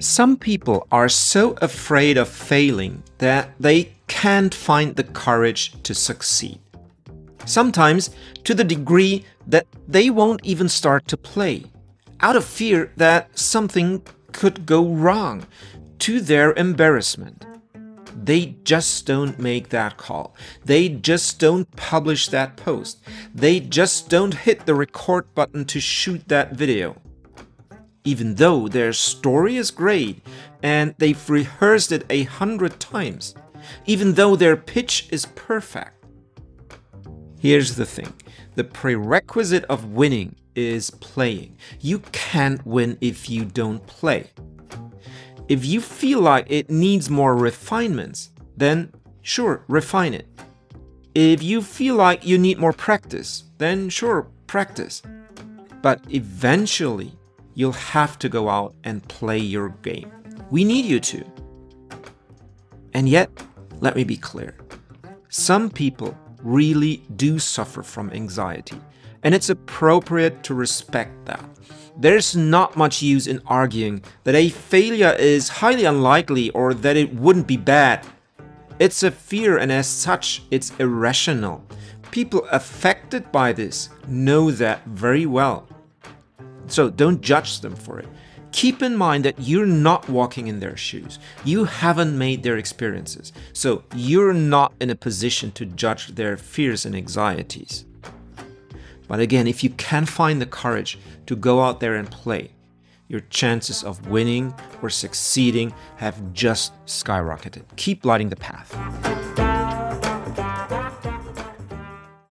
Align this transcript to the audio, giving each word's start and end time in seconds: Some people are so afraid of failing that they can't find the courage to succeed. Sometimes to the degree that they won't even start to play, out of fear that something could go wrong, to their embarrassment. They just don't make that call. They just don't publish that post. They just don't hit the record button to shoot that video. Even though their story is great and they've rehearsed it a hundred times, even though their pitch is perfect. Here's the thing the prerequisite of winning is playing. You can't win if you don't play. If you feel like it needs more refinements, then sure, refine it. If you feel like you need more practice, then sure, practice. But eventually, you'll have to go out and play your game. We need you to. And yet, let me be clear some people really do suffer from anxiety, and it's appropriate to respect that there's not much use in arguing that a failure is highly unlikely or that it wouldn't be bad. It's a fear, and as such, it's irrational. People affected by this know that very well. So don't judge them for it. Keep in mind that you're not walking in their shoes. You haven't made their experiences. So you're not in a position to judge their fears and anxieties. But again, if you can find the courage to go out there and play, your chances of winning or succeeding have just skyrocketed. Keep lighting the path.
Some 0.00 0.38
people 0.38 0.86
are 0.90 1.10
so 1.10 1.52
afraid 1.60 2.16
of 2.16 2.26
failing 2.26 3.02
that 3.18 3.50
they 3.60 3.92
can't 4.08 4.54
find 4.54 4.96
the 4.96 5.04
courage 5.04 5.74
to 5.82 5.94
succeed. 5.94 6.58
Sometimes 7.44 8.08
to 8.44 8.54
the 8.54 8.64
degree 8.64 9.26
that 9.46 9.66
they 9.86 10.08
won't 10.08 10.40
even 10.42 10.70
start 10.70 11.06
to 11.08 11.18
play, 11.18 11.66
out 12.20 12.34
of 12.34 12.46
fear 12.46 12.90
that 12.96 13.38
something 13.38 14.02
could 14.32 14.64
go 14.64 14.88
wrong, 14.88 15.46
to 15.98 16.22
their 16.22 16.54
embarrassment. 16.54 17.44
They 18.16 18.56
just 18.64 19.04
don't 19.04 19.38
make 19.38 19.68
that 19.68 19.98
call. 19.98 20.34
They 20.64 20.88
just 20.88 21.38
don't 21.38 21.70
publish 21.76 22.28
that 22.28 22.56
post. 22.56 23.02
They 23.34 23.60
just 23.60 24.08
don't 24.08 24.32
hit 24.32 24.64
the 24.64 24.74
record 24.74 25.34
button 25.34 25.66
to 25.66 25.78
shoot 25.78 26.26
that 26.28 26.52
video. 26.52 26.96
Even 28.10 28.34
though 28.34 28.66
their 28.66 28.92
story 28.92 29.56
is 29.56 29.70
great 29.70 30.20
and 30.64 30.96
they've 30.98 31.30
rehearsed 31.30 31.92
it 31.92 32.04
a 32.10 32.24
hundred 32.24 32.80
times, 32.80 33.36
even 33.86 34.14
though 34.14 34.34
their 34.34 34.56
pitch 34.56 35.06
is 35.12 35.26
perfect. 35.36 35.92
Here's 37.38 37.76
the 37.76 37.86
thing 37.86 38.12
the 38.56 38.64
prerequisite 38.64 39.64
of 39.66 39.92
winning 39.92 40.34
is 40.56 40.90
playing. 40.90 41.56
You 41.78 42.00
can't 42.10 42.66
win 42.66 42.98
if 43.00 43.30
you 43.30 43.44
don't 43.44 43.86
play. 43.86 44.32
If 45.46 45.64
you 45.64 45.80
feel 45.80 46.20
like 46.20 46.46
it 46.48 46.68
needs 46.68 47.08
more 47.08 47.36
refinements, 47.36 48.30
then 48.56 48.92
sure, 49.22 49.62
refine 49.68 50.14
it. 50.14 50.26
If 51.14 51.44
you 51.44 51.62
feel 51.62 51.94
like 51.94 52.26
you 52.26 52.38
need 52.38 52.58
more 52.58 52.72
practice, 52.72 53.44
then 53.58 53.88
sure, 53.88 54.26
practice. 54.48 55.00
But 55.80 56.02
eventually, 56.10 57.14
you'll 57.60 57.72
have 57.72 58.18
to 58.18 58.28
go 58.30 58.48
out 58.48 58.74
and 58.84 59.06
play 59.08 59.36
your 59.36 59.68
game. 59.82 60.10
We 60.50 60.64
need 60.64 60.86
you 60.86 60.98
to. 61.00 61.22
And 62.94 63.06
yet, 63.06 63.30
let 63.80 63.94
me 63.94 64.02
be 64.02 64.16
clear 64.16 64.56
some 65.28 65.68
people 65.68 66.16
really 66.42 67.02
do 67.16 67.38
suffer 67.38 67.82
from 67.82 68.10
anxiety, 68.12 68.80
and 69.22 69.34
it's 69.34 69.50
appropriate 69.50 70.42
to 70.44 70.54
respect 70.54 71.12
that 71.26 71.44
there's 71.98 72.34
not 72.34 72.76
much 72.78 73.02
use 73.02 73.26
in 73.26 73.42
arguing 73.46 74.02
that 74.24 74.34
a 74.34 74.48
failure 74.48 75.14
is 75.18 75.48
highly 75.60 75.84
unlikely 75.84 76.48
or 76.50 76.72
that 76.72 76.96
it 76.96 77.14
wouldn't 77.14 77.46
be 77.46 77.58
bad. 77.58 78.06
It's 78.78 79.02
a 79.02 79.10
fear, 79.10 79.58
and 79.58 79.70
as 79.70 79.86
such, 79.86 80.42
it's 80.50 80.72
irrational. 80.80 81.62
People 82.10 82.48
affected 82.50 83.30
by 83.30 83.52
this 83.52 83.90
know 84.08 84.50
that 84.50 84.82
very 84.86 85.26
well. 85.26 85.68
So 86.70 86.88
don't 86.88 87.20
judge 87.20 87.60
them 87.60 87.74
for 87.74 87.98
it. 87.98 88.08
Keep 88.52 88.82
in 88.82 88.96
mind 88.96 89.24
that 89.24 89.38
you're 89.38 89.66
not 89.66 90.08
walking 90.08 90.48
in 90.48 90.60
their 90.60 90.76
shoes. 90.76 91.18
You 91.44 91.64
haven't 91.64 92.16
made 92.16 92.42
their 92.42 92.56
experiences. 92.56 93.32
So 93.52 93.84
you're 93.94 94.32
not 94.32 94.72
in 94.80 94.90
a 94.90 94.96
position 94.96 95.52
to 95.52 95.66
judge 95.66 96.08
their 96.08 96.36
fears 96.36 96.84
and 96.84 96.96
anxieties. 96.96 97.84
But 99.06 99.20
again, 99.20 99.46
if 99.46 99.62
you 99.62 99.70
can 99.70 100.06
find 100.06 100.40
the 100.40 100.46
courage 100.46 100.98
to 101.26 101.36
go 101.36 101.60
out 101.60 101.80
there 101.80 101.96
and 101.96 102.10
play, 102.10 102.52
your 103.08 103.20
chances 103.22 103.82
of 103.82 104.08
winning 104.08 104.54
or 104.82 104.90
succeeding 104.90 105.74
have 105.96 106.32
just 106.32 106.72
skyrocketed. 106.86 107.64
Keep 107.76 108.04
lighting 108.04 108.28
the 108.28 108.36
path. 108.36 109.19